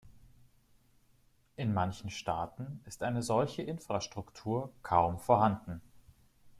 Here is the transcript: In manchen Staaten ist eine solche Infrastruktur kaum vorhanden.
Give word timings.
In 1.57 1.75
manchen 1.75 2.09
Staaten 2.09 2.81
ist 2.85 3.03
eine 3.03 3.21
solche 3.21 3.61
Infrastruktur 3.61 4.71
kaum 4.81 5.19
vorhanden. 5.19 5.79